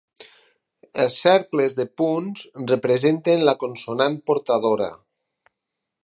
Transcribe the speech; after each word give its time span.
Els 1.01 1.17
cercles 1.25 1.75
de 1.79 1.85
punts 2.01 2.47
representen 2.71 3.45
la 3.49 3.55
consonant 3.65 4.17
portadora. 4.31 4.89